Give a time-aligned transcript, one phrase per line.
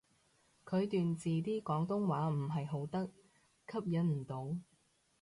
[0.65, 3.05] 佢段字啲廣東話唔係好得，
[3.67, 4.57] 吸引唔到